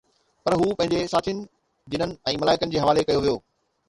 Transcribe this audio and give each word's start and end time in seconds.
پر 0.43 0.53
هو 0.59 0.69
پنهنجي 0.77 1.01
ساٿين، 1.11 1.41
جنن 1.95 2.15
۽ 2.31 2.33
ملائڪن 2.45 2.73
جي 2.77 2.81
حوالي 2.85 3.05
ڪيو 3.11 3.23
ويو 3.27 3.37